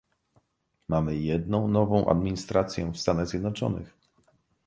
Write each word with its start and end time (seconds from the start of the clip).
Mamy 0.87 1.15
jedną 1.15 1.67
nową 1.67 2.07
administrację 2.09 2.91
w 2.91 2.97
Stanach 2.97 3.27
Zjednoczonych 3.27 3.93